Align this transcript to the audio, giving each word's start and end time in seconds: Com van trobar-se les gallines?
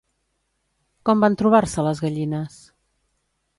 Com 1.09 1.21
van 1.25 1.37
trobar-se 1.43 1.85
les 1.89 2.03
gallines? 2.07 2.59